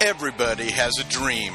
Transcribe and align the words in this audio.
Everybody 0.00 0.70
has 0.70 0.94
a 0.98 1.04
dream. 1.04 1.52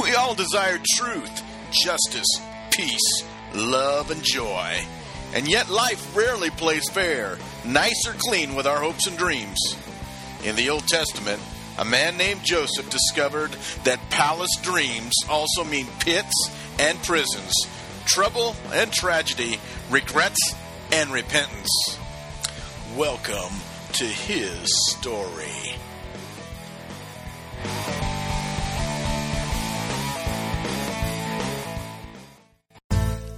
We 0.00 0.14
all 0.14 0.36
desire 0.36 0.78
truth, 0.94 1.42
justice, 1.72 2.28
peace, 2.70 3.24
love, 3.52 4.12
and 4.12 4.22
joy. 4.22 4.78
And 5.34 5.48
yet 5.48 5.68
life 5.68 6.16
rarely 6.16 6.50
plays 6.50 6.88
fair, 6.88 7.36
nice 7.64 8.06
or 8.06 8.14
clean 8.16 8.54
with 8.54 8.68
our 8.68 8.78
hopes 8.78 9.08
and 9.08 9.18
dreams. 9.18 9.58
In 10.44 10.54
the 10.54 10.70
Old 10.70 10.86
Testament, 10.86 11.42
a 11.78 11.84
man 11.84 12.16
named 12.16 12.44
Joseph 12.44 12.88
discovered 12.90 13.50
that 13.82 14.08
palace 14.08 14.54
dreams 14.62 15.14
also 15.28 15.64
mean 15.64 15.88
pits 15.98 16.52
and 16.78 16.96
prisons, 17.02 17.52
trouble 18.04 18.54
and 18.72 18.92
tragedy, 18.92 19.58
regrets 19.90 20.54
and 20.92 21.10
repentance. 21.10 21.98
Welcome 22.96 23.52
to 23.94 24.04
his 24.04 24.68
story. 24.90 25.74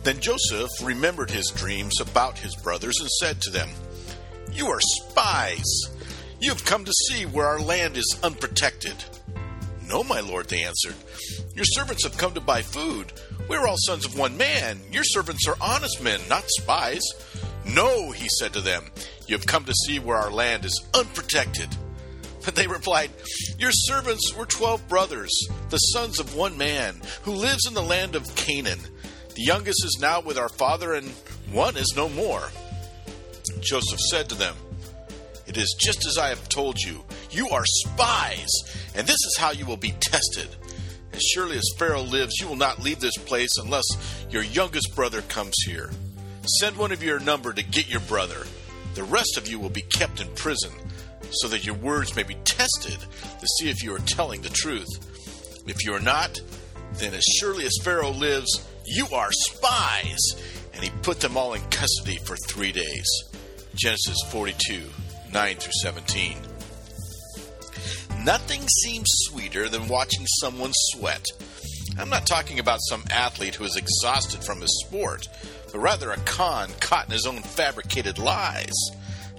Then 0.03 0.21
Joseph 0.21 0.71
remembered 0.83 1.31
his 1.31 1.51
dreams 1.51 2.01
about 2.01 2.39
his 2.39 2.57
brothers 2.57 2.99
and 3.01 3.09
said 3.09 3.41
to 3.43 3.51
them, 3.51 3.69
You 4.53 4.67
are 4.69 4.81
spies. 4.81 5.71
You 6.41 6.51
have 6.51 6.65
come 6.65 6.85
to 6.85 6.93
see 6.93 7.27
where 7.27 7.47
our 7.47 7.61
land 7.61 7.97
is 7.97 8.19
unprotected. 8.23 8.95
No, 9.87 10.03
my 10.03 10.21
lord, 10.21 10.49
they 10.49 10.63
answered. 10.63 10.95
Your 11.55 11.65
servants 11.67 12.05
have 12.05 12.17
come 12.17 12.33
to 12.35 12.41
buy 12.41 12.63
food. 12.63 13.13
We 13.49 13.57
are 13.57 13.67
all 13.67 13.77
sons 13.79 14.07
of 14.07 14.17
one 14.17 14.37
man. 14.37 14.81
Your 14.91 15.05
servants 15.05 15.47
are 15.49 15.57
honest 15.61 16.03
men, 16.03 16.21
not 16.29 16.45
spies. 16.47 17.03
No, 17.67 18.11
he 18.11 18.29
said 18.39 18.53
to 18.55 18.61
them, 18.61 18.85
you 19.31 19.37
have 19.37 19.47
come 19.47 19.65
to 19.65 19.75
see 19.87 20.01
where 20.01 20.17
our 20.17 20.33
land 20.33 20.65
is 20.65 20.85
unprotected. 20.93 21.69
But 22.45 22.55
they 22.57 22.67
replied, 22.67 23.13
Your 23.61 23.71
servants 23.71 24.35
were 24.35 24.45
twelve 24.45 24.89
brothers, 24.89 25.31
the 25.69 25.79
sons 25.79 26.19
of 26.19 26.35
one 26.35 26.59
man, 26.59 27.01
who 27.23 27.31
lives 27.31 27.65
in 27.65 27.75
the 27.75 27.81
land 27.81 28.17
of 28.17 28.35
Canaan. 28.35 28.81
The 29.41 29.47
youngest 29.47 29.87
is 29.87 29.97
now 29.99 30.21
with 30.21 30.37
our 30.37 30.51
father, 30.51 30.93
and 30.93 31.09
one 31.51 31.79
is 31.79 31.95
no 31.97 32.11
more. 32.11 32.51
Joseph 33.61 33.99
said 33.99 34.29
to 34.29 34.35
them, 34.35 34.55
It 35.47 35.57
is 35.57 35.75
just 35.81 36.07
as 36.07 36.19
I 36.19 36.29
have 36.29 36.47
told 36.51 36.79
you. 36.79 37.03
You 37.31 37.49
are 37.49 37.65
spies, 37.65 38.51
and 38.95 39.07
this 39.07 39.15
is 39.15 39.39
how 39.39 39.53
you 39.53 39.65
will 39.65 39.79
be 39.79 39.95
tested. 39.99 40.49
As 41.15 41.23
surely 41.23 41.57
as 41.57 41.65
Pharaoh 41.79 42.03
lives, 42.03 42.35
you 42.39 42.49
will 42.49 42.57
not 42.57 42.83
leave 42.83 43.01
this 43.01 43.17
place 43.17 43.57
unless 43.57 43.87
your 44.29 44.43
youngest 44.43 44.95
brother 44.95 45.23
comes 45.23 45.55
here. 45.65 45.91
Send 46.61 46.77
one 46.77 46.93
of 46.93 47.03
your 47.03 47.19
number 47.19 47.55
to 47.55 47.63
get 47.63 47.89
your 47.89 48.01
brother. 48.01 48.47
The 48.95 49.05
rest 49.05 49.39
of 49.39 49.49
you 49.49 49.59
will 49.59 49.71
be 49.71 49.81
kept 49.81 50.21
in 50.21 50.29
prison, 50.35 50.73
so 51.31 51.49
that 51.49 51.65
your 51.65 51.77
words 51.77 52.15
may 52.15 52.25
be 52.25 52.37
tested 52.45 52.99
to 53.41 53.47
see 53.59 53.71
if 53.71 53.83
you 53.83 53.95
are 53.95 54.01
telling 54.01 54.43
the 54.43 54.51
truth. 54.51 55.65
If 55.67 55.83
you 55.87 55.95
are 55.95 56.01
not, 56.01 56.39
then 56.97 57.15
as 57.15 57.25
surely 57.39 57.65
as 57.65 57.79
Pharaoh 57.83 58.11
lives, 58.11 58.67
you 58.91 59.07
are 59.13 59.31
spies. 59.33 60.21
And 60.75 60.85
he 60.85 60.91
put 61.03 61.21
them 61.21 61.37
all 61.37 61.55
in 61.55 61.63
custody 61.71 62.17
for 62.17 62.37
three 62.37 62.73
days. 62.73 63.09
Genesis 63.75 64.19
42, 64.31 64.83
9 65.33 65.57
through 65.57 65.73
17. 65.83 66.37
Nothing 68.25 68.67
seems 68.83 69.07
sweeter 69.09 69.69
than 69.69 69.89
watching 69.89 70.27
someone 70.27 70.73
sweat. 70.75 71.25
I'm 71.99 72.11
not 72.11 72.27
talking 72.27 72.59
about 72.59 72.81
some 72.89 73.05
athlete 73.11 73.55
who 73.55 73.65
is 73.65 73.77
exhausted 73.77 74.45
from 74.45 74.61
his 74.61 74.85
sport, 74.87 75.29
but 75.73 75.79
rather 75.79 76.11
a 76.11 76.17
con 76.19 76.71
caught 76.81 77.07
in 77.07 77.13
his 77.13 77.27
own 77.27 77.41
fabricated 77.41 78.19
lies. 78.19 78.75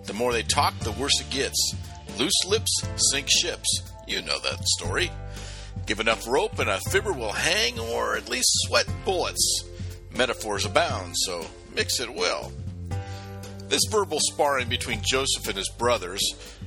The 0.06 0.14
more 0.14 0.34
they 0.34 0.44
talk, 0.44 0.78
the 0.80 0.92
worse 0.94 1.20
it 1.20 1.30
gets. 1.30 1.76
Loose 2.18 2.46
lips 2.48 2.84
sink 3.12 3.28
ships. 3.30 3.84
You 4.08 4.22
know 4.22 4.40
that 4.40 4.64
story. 4.66 5.12
Give 5.92 6.00
enough 6.00 6.26
rope 6.26 6.58
and 6.60 6.70
a 6.70 6.80
fibber 6.90 7.12
will 7.12 7.34
hang 7.34 7.78
or 7.78 8.16
at 8.16 8.30
least 8.30 8.48
sweat 8.62 8.88
bullets. 9.04 9.66
Metaphors 10.16 10.66
abound, 10.66 11.14
so 11.18 11.46
mix 11.76 12.00
it 12.00 12.10
well. 12.16 12.54
This 13.68 13.82
verbal 13.90 14.20
sparring 14.22 14.70
between 14.70 15.02
Joseph 15.04 15.50
and 15.50 15.58
his 15.58 15.70
brothers, 15.78 16.22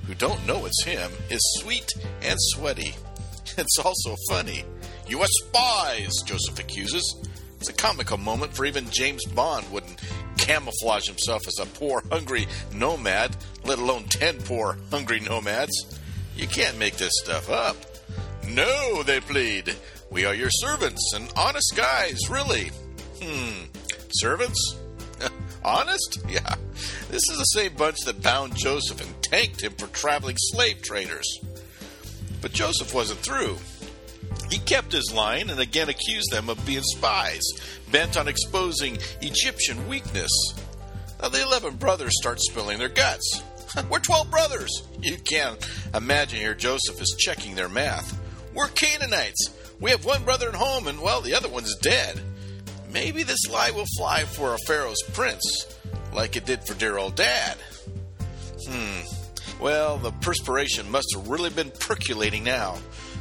who 0.06 0.14
don't 0.14 0.46
know 0.46 0.66
it's 0.66 0.84
him, 0.84 1.10
is 1.30 1.40
sweet 1.62 1.90
and 2.20 2.36
sweaty. 2.38 2.94
It's 3.56 3.78
also 3.78 4.14
funny. 4.28 4.62
You 5.08 5.22
are 5.22 5.26
spies, 5.26 6.12
Joseph 6.26 6.58
accuses. 6.58 7.26
It's 7.56 7.70
a 7.70 7.72
comical 7.72 8.18
moment, 8.18 8.52
for 8.54 8.66
even 8.66 8.90
James 8.90 9.24
Bond 9.24 9.72
wouldn't 9.72 10.02
camouflage 10.36 11.06
himself 11.06 11.48
as 11.48 11.58
a 11.58 11.64
poor, 11.64 12.02
hungry 12.12 12.46
nomad, 12.74 13.34
let 13.64 13.78
alone 13.78 14.04
ten 14.04 14.36
poor, 14.42 14.76
hungry 14.90 15.20
nomads. 15.20 15.98
You 16.36 16.46
can't 16.46 16.78
make 16.78 16.98
this 16.98 17.14
stuff 17.22 17.48
up. 17.48 17.93
No, 18.48 19.02
they 19.02 19.20
plead. 19.20 19.74
We 20.10 20.24
are 20.24 20.34
your 20.34 20.50
servants 20.50 21.12
and 21.14 21.32
honest 21.36 21.74
guys, 21.76 22.18
really. 22.28 22.70
Hmm. 23.22 23.64
Servants? 24.10 24.76
honest? 25.64 26.20
Yeah. 26.28 26.54
This 27.08 27.22
is 27.30 27.38
the 27.38 27.44
same 27.44 27.74
bunch 27.74 27.98
that 28.06 28.22
bound 28.22 28.56
Joseph 28.56 29.00
and 29.00 29.22
tanked 29.22 29.62
him 29.62 29.72
for 29.74 29.86
traveling 29.88 30.36
slave 30.38 30.82
traders. 30.82 31.38
But 32.42 32.52
Joseph 32.52 32.92
wasn't 32.92 33.20
through. 33.20 33.56
He 34.50 34.58
kept 34.58 34.92
his 34.92 35.12
line 35.14 35.48
and 35.50 35.60
again 35.60 35.88
accused 35.88 36.30
them 36.30 36.50
of 36.50 36.64
being 36.66 36.82
spies, 36.82 37.42
bent 37.90 38.16
on 38.16 38.28
exposing 38.28 38.98
Egyptian 39.22 39.88
weakness. 39.88 40.30
Now 41.22 41.28
the 41.28 41.42
eleven 41.42 41.76
brothers 41.76 42.12
start 42.20 42.40
spilling 42.40 42.78
their 42.78 42.88
guts. 42.88 43.42
We're 43.90 44.00
twelve 44.00 44.30
brothers. 44.30 44.82
You 45.00 45.16
can't 45.18 45.64
imagine 45.94 46.40
here 46.40 46.54
Joseph 46.54 47.00
is 47.00 47.14
checking 47.18 47.54
their 47.54 47.68
math. 47.68 48.20
We're 48.54 48.68
Canaanites. 48.68 49.50
We 49.80 49.90
have 49.90 50.04
one 50.04 50.24
brother 50.24 50.48
at 50.48 50.54
home, 50.54 50.86
and 50.86 51.00
well, 51.00 51.20
the 51.20 51.34
other 51.34 51.48
one's 51.48 51.74
dead. 51.76 52.20
Maybe 52.92 53.24
this 53.24 53.48
lie 53.50 53.72
will 53.72 53.86
fly 53.96 54.22
for 54.22 54.54
a 54.54 54.58
Pharaoh's 54.66 55.02
prince, 55.12 55.76
like 56.12 56.36
it 56.36 56.46
did 56.46 56.64
for 56.64 56.74
dear 56.74 56.96
old 56.96 57.16
dad. 57.16 57.56
Hmm. 58.68 59.00
Well, 59.60 59.98
the 59.98 60.12
perspiration 60.12 60.90
must 60.90 61.08
have 61.14 61.28
really 61.28 61.50
been 61.50 61.72
percolating 61.72 62.44
now. 62.44 62.78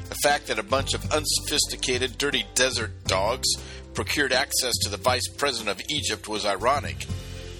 The 0.09 0.15
fact 0.21 0.47
that 0.47 0.59
a 0.59 0.63
bunch 0.63 0.93
of 0.93 1.11
unsophisticated, 1.11 2.19
dirty 2.19 2.45
desert 2.53 2.91
dogs 3.05 3.47
procured 3.95 4.33
access 4.33 4.73
to 4.83 4.89
the 4.89 4.97
vice 4.97 5.27
president 5.27 5.79
of 5.79 5.85
Egypt 5.89 6.27
was 6.27 6.45
ironic. 6.45 7.07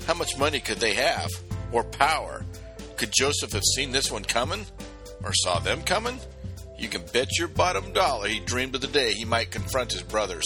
How 0.06 0.14
much 0.14 0.38
money 0.38 0.60
could 0.60 0.78
they 0.78 0.94
have? 0.94 1.30
Or 1.72 1.84
power? 1.84 2.46
Could 2.98 3.12
Joseph 3.12 3.54
have 3.54 3.64
seen 3.76 3.92
this 3.92 4.12
one 4.12 4.24
coming? 4.24 4.66
Or 5.24 5.34
saw 5.34 5.60
them 5.60 5.82
coming? 5.82 6.20
You 6.78 6.88
can 6.90 7.04
bet 7.14 7.38
your 7.38 7.48
bottom 7.48 7.94
dollar 7.94 8.28
he 8.28 8.40
dreamed 8.40 8.76
of 8.76 8.82
the 8.82 8.88
day 8.88 9.14
he 9.14 9.26
might 9.26 9.52
confront 9.52 9.94
his 9.94 10.04
brothers. 10.04 10.46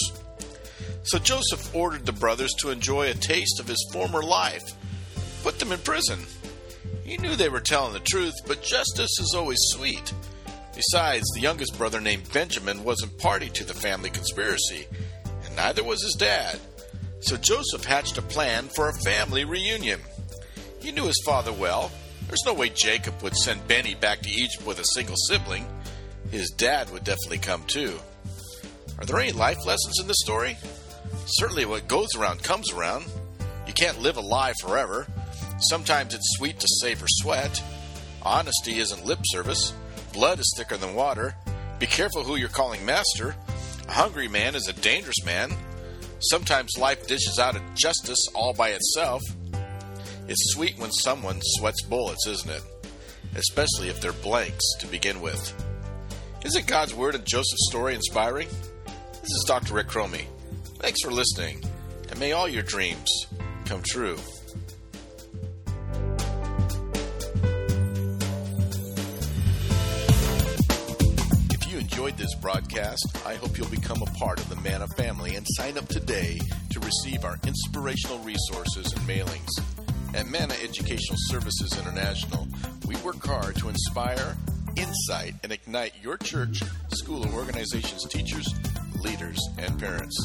So 1.03 1.19
Joseph 1.19 1.73
ordered 1.73 2.05
the 2.05 2.11
brothers 2.11 2.53
to 2.59 2.69
enjoy 2.69 3.09
a 3.09 3.13
taste 3.13 3.59
of 3.59 3.67
his 3.67 3.89
former 3.93 4.21
life, 4.21 4.73
put 5.41 5.59
them 5.59 5.71
in 5.71 5.79
prison. 5.79 6.19
He 7.03 7.17
knew 7.17 7.35
they 7.35 7.49
were 7.49 7.61
telling 7.61 7.93
the 7.93 7.99
truth, 7.99 8.33
but 8.45 8.61
justice 8.61 9.17
is 9.19 9.33
always 9.35 9.59
sweet. 9.69 10.13
Besides, 10.75 11.25
the 11.33 11.41
youngest 11.41 11.77
brother 11.77 12.01
named 12.01 12.31
Benjamin 12.33 12.83
wasn't 12.83 13.17
party 13.17 13.49
to 13.49 13.63
the 13.63 13.73
family 13.73 14.09
conspiracy, 14.09 14.85
and 15.45 15.55
neither 15.55 15.83
was 15.83 16.03
his 16.03 16.13
dad. 16.13 16.59
So 17.21 17.37
Joseph 17.37 17.85
hatched 17.85 18.17
a 18.17 18.21
plan 18.21 18.67
for 18.75 18.89
a 18.89 18.99
family 19.03 19.45
reunion. 19.45 20.01
He 20.81 20.91
knew 20.91 21.05
his 21.05 21.21
father 21.25 21.51
well. 21.53 21.91
There's 22.27 22.45
no 22.45 22.53
way 22.53 22.69
Jacob 22.69 23.21
would 23.23 23.35
send 23.35 23.67
Benny 23.67 23.95
back 23.95 24.21
to 24.21 24.29
Egypt 24.29 24.65
with 24.67 24.79
a 24.79 24.85
single 24.93 25.15
sibling. 25.15 25.65
His 26.31 26.49
dad 26.49 26.89
would 26.91 27.03
definitely 27.03 27.39
come 27.39 27.63
too. 27.67 27.99
Are 28.99 29.05
there 29.05 29.19
any 29.19 29.31
life 29.31 29.65
lessons 29.65 29.99
in 29.99 30.07
this 30.07 30.19
story? 30.19 30.57
Certainly, 31.25 31.65
what 31.65 31.87
goes 31.87 32.09
around 32.17 32.43
comes 32.43 32.71
around. 32.73 33.05
You 33.65 33.73
can't 33.73 34.01
live 34.01 34.17
a 34.17 34.21
lie 34.21 34.53
forever. 34.61 35.07
Sometimes 35.69 36.13
it's 36.13 36.37
sweet 36.37 36.59
to 36.59 36.67
savor 36.81 37.05
sweat. 37.07 37.61
Honesty 38.23 38.79
isn't 38.79 39.05
lip 39.05 39.19
service. 39.25 39.73
Blood 40.13 40.39
is 40.39 40.53
thicker 40.57 40.77
than 40.77 40.95
water. 40.95 41.35
Be 41.79 41.85
careful 41.85 42.23
who 42.23 42.35
you're 42.35 42.49
calling 42.49 42.85
master. 42.85 43.35
A 43.87 43.91
hungry 43.91 44.27
man 44.27 44.55
is 44.55 44.67
a 44.67 44.73
dangerous 44.73 45.23
man. 45.25 45.53
Sometimes 46.19 46.77
life 46.77 47.07
dishes 47.07 47.39
out 47.39 47.55
justice 47.75 48.27
all 48.33 48.53
by 48.53 48.69
itself. 48.69 49.21
It's 50.27 50.53
sweet 50.53 50.77
when 50.77 50.91
someone 50.91 51.39
sweats 51.41 51.83
bullets, 51.83 52.25
isn't 52.27 52.49
it? 52.49 52.63
Especially 53.35 53.89
if 53.89 54.01
they're 54.01 54.11
blanks 54.11 54.65
to 54.79 54.87
begin 54.87 55.21
with. 55.21 55.53
Isn't 56.45 56.67
God's 56.67 56.93
Word 56.93 57.15
and 57.15 57.25
Joseph's 57.25 57.67
story 57.69 57.95
inspiring? 57.95 58.47
This 59.21 59.31
is 59.31 59.43
Dr. 59.47 59.73
Rick 59.73 59.87
Chromey. 59.87 60.25
Thanks 60.77 61.01
for 61.01 61.11
listening, 61.11 61.63
and 62.09 62.19
may 62.19 62.31
all 62.31 62.47
your 62.47 62.63
dreams 62.63 63.09
come 63.65 63.81
true. 63.81 64.17
If 71.49 71.71
you 71.71 71.79
enjoyed 71.79 72.17
this 72.17 72.33
broadcast, 72.35 73.17
I 73.25 73.33
hope 73.35 73.57
you'll 73.57 73.67
become 73.67 74.01
a 74.01 74.17
part 74.17 74.39
of 74.39 74.47
the 74.47 74.55
MANNA 74.57 74.87
family 74.89 75.35
and 75.35 75.45
sign 75.49 75.77
up 75.77 75.87
today 75.87 76.39
to 76.69 76.79
receive 76.79 77.25
our 77.25 77.37
inspirational 77.45 78.19
resources 78.19 78.93
and 78.93 79.01
mailings. 79.07 79.49
At 80.13 80.27
MANNA 80.27 80.53
Educational 80.63 81.17
Services 81.29 81.77
International, 81.77 82.47
we 82.87 82.95
work 82.97 83.25
hard 83.25 83.55
to 83.57 83.69
inspire, 83.69 84.37
insight 84.77 85.33
and 85.43 85.51
ignite 85.51 85.93
your 86.01 86.15
church, 86.17 86.63
school, 86.89 87.27
or 87.27 87.33
organization's 87.33 88.05
teachers, 88.05 88.47
leaders, 89.03 89.37
and 89.57 89.77
parents. 89.79 90.15